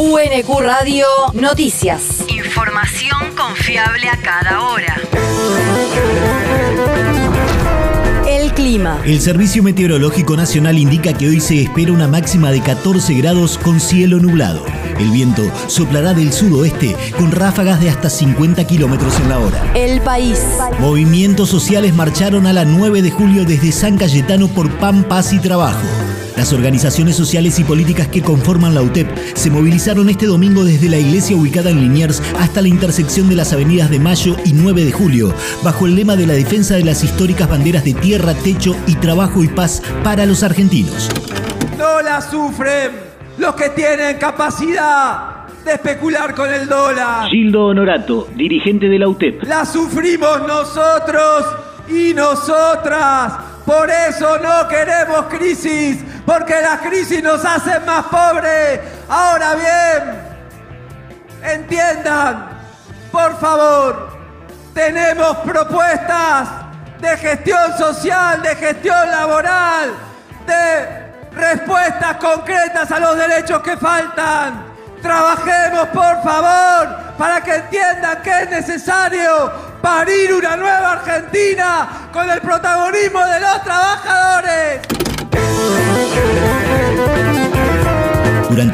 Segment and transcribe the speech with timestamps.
[0.00, 2.24] UNQ Radio Noticias.
[2.28, 4.96] Información confiable a cada hora.
[8.28, 9.02] El clima.
[9.04, 13.80] El Servicio Meteorológico Nacional indica que hoy se espera una máxima de 14 grados con
[13.80, 14.64] cielo nublado.
[15.00, 19.72] El viento soplará del sudoeste con ráfagas de hasta 50 kilómetros en la hora.
[19.74, 20.40] El país.
[20.78, 25.40] Movimientos sociales marcharon a la 9 de julio desde San Cayetano por Pan, Paz y
[25.40, 26.07] Trabajo.
[26.38, 30.96] Las organizaciones sociales y políticas que conforman la UTEP se movilizaron este domingo desde la
[30.96, 34.92] iglesia ubicada en Liniers hasta la intersección de las avenidas de Mayo y 9 de
[34.92, 38.94] Julio, bajo el lema de la defensa de las históricas banderas de tierra, techo y
[38.94, 41.10] trabajo y paz para los argentinos.
[41.76, 42.92] No la sufren
[43.36, 47.28] los que tienen capacidad de especular con el dólar.
[47.30, 49.42] Gildo Honorato, dirigente de la UTEP.
[49.42, 51.46] La sufrimos nosotros
[51.88, 53.58] y nosotras.
[53.68, 58.80] Por eso no queremos crisis, porque las crisis nos hacen más pobres.
[59.08, 60.20] Ahora bien,
[61.42, 62.50] entiendan,
[63.10, 64.10] por favor,
[64.74, 66.48] tenemos propuestas
[67.00, 69.94] de gestión social, de gestión laboral,
[70.46, 74.66] de respuestas concretas a los derechos que faltan.
[75.00, 79.50] Trabajemos, por favor, para que entiendan que es necesario
[79.80, 84.97] parir una nueva Argentina con el protagonismo de los trabajadores.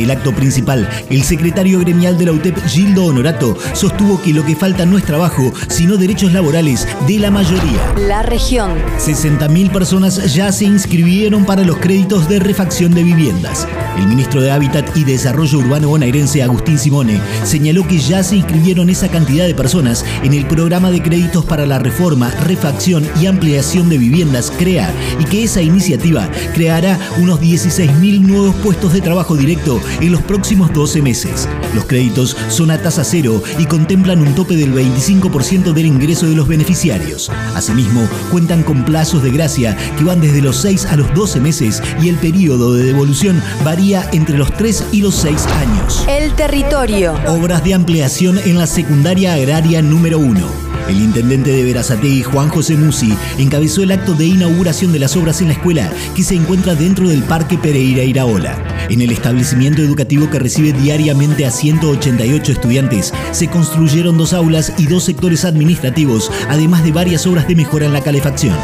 [0.00, 4.44] Durante el acto principal, el secretario gremial de la UTEP, Gildo Honorato, sostuvo que lo
[4.44, 7.94] que falta no es trabajo, sino derechos laborales de la mayoría.
[8.08, 8.72] La región.
[8.98, 13.66] 60.000 personas ya se inscribieron para los créditos de refacción de viviendas.
[13.98, 18.88] El ministro de Hábitat y Desarrollo Urbano bonaerense, Agustín Simone, señaló que ya se inscribieron
[18.88, 23.88] esa cantidad de personas en el programa de créditos para la reforma, refacción y ampliación
[23.88, 29.80] de viviendas CREA y que esa iniciativa creará unos 16.000 nuevos puestos de trabajo directo
[30.00, 31.48] en los próximos 12 meses.
[31.74, 36.34] Los créditos son a tasa cero y contemplan un tope del 25% del ingreso de
[36.34, 37.30] los beneficiarios.
[37.54, 41.82] Asimismo, cuentan con plazos de gracia que van desde los 6 a los 12 meses
[42.02, 46.04] y el periodo de devolución varía entre los 3 y los 6 años.
[46.08, 47.14] El territorio.
[47.26, 50.69] Obras de ampliación en la secundaria agraria número 1.
[50.88, 55.40] El intendente de Verazategui, Juan José Musi, encabezó el acto de inauguración de las obras
[55.40, 58.58] en la escuela que se encuentra dentro del Parque Pereira Iraola.
[58.88, 64.86] En el establecimiento educativo que recibe diariamente a 188 estudiantes, se construyeron dos aulas y
[64.86, 68.56] dos sectores administrativos, además de varias obras de mejora en la calefacción.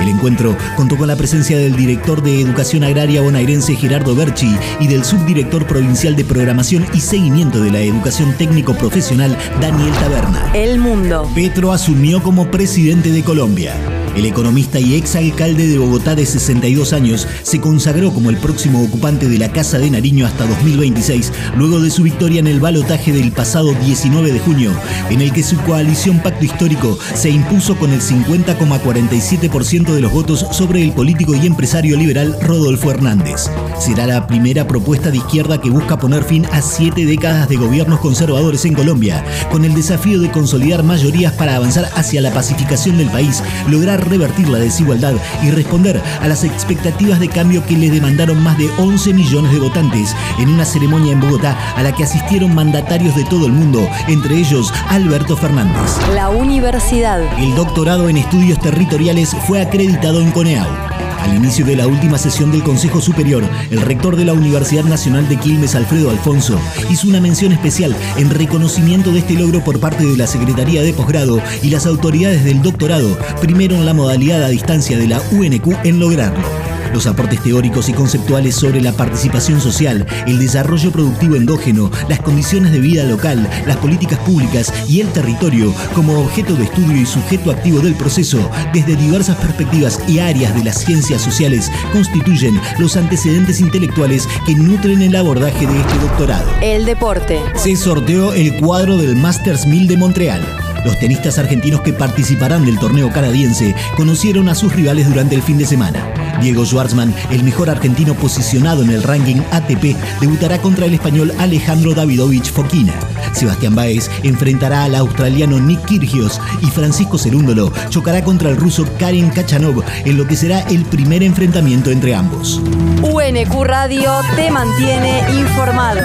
[0.00, 4.86] El encuentro contó con la presencia del director de Educación Agraria bonaerense Gerardo Berchi y
[4.86, 10.50] del subdirector provincial de Programación y Seguimiento de la Educación Técnico Profesional Daniel Taberna.
[10.54, 11.28] El mundo.
[11.34, 13.74] Petro asumió como presidente de Colombia.
[14.16, 19.28] El economista y exalcalde de Bogotá de 62 años se consagró como el próximo ocupante
[19.28, 23.32] de la Casa de Nariño hasta 2026, luego de su victoria en el balotaje del
[23.32, 24.70] pasado 19 de junio,
[25.10, 30.46] en el que su coalición Pacto Histórico se impuso con el 50,47% de los votos
[30.52, 33.50] sobre el político y empresario liberal Rodolfo Hernández.
[33.80, 37.98] Será la primera propuesta de izquierda que busca poner fin a siete décadas de gobiernos
[37.98, 43.10] conservadores en Colombia, con el desafío de consolidar mayorías para avanzar hacia la pacificación del
[43.10, 48.42] país, lograr revertir la desigualdad y responder a las expectativas de cambio que le demandaron
[48.42, 52.54] más de 11 millones de votantes en una ceremonia en Bogotá a la que asistieron
[52.54, 55.98] mandatarios de todo el mundo, entre ellos Alberto Fernández.
[56.14, 57.22] La universidad.
[57.38, 60.93] El doctorado en estudios territoriales fue acreditado en CONEAU.
[61.24, 65.26] Al inicio de la última sesión del Consejo Superior, el rector de la Universidad Nacional
[65.26, 70.04] de Quilmes, Alfredo Alfonso, hizo una mención especial en reconocimiento de este logro por parte
[70.04, 74.48] de la Secretaría de Posgrado y las autoridades del doctorado, primero en la modalidad a
[74.48, 76.63] distancia de la UNQ en lograrlo
[76.94, 82.72] los aportes teóricos y conceptuales sobre la participación social, el desarrollo productivo endógeno, las condiciones
[82.72, 87.50] de vida local, las políticas públicas y el territorio como objeto de estudio y sujeto
[87.50, 93.60] activo del proceso, desde diversas perspectivas y áreas de las ciencias sociales, constituyen los antecedentes
[93.60, 96.48] intelectuales que nutren el abordaje de este doctorado.
[96.62, 97.40] El deporte.
[97.56, 100.63] Se sorteó el cuadro del Masters 1000 de Montreal.
[100.84, 105.58] Los tenistas argentinos que participarán del torneo canadiense conocieron a sus rivales durante el fin
[105.58, 106.06] de semana.
[106.40, 111.94] Diego Schwartzman, el mejor argentino posicionado en el ranking ATP, debutará contra el español Alejandro
[111.94, 112.92] Davidovich Fokina.
[113.32, 119.30] Sebastián Baez enfrentará al australiano Nick Kyrgios y Francisco Cerúndolo chocará contra el ruso Karin
[119.30, 122.60] Kachanov en lo que será el primer enfrentamiento entre ambos.
[123.02, 126.00] UNQ Radio te mantiene informado.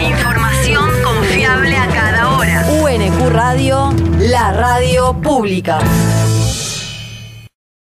[0.00, 0.45] Información confiable
[3.56, 5.78] Radio, la radio pública.